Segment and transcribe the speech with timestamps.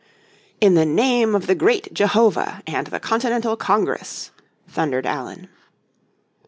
[0.59, 4.31] "In the name of the great Jehovah and the Continental Congress,"
[4.67, 5.47] thundered Allen.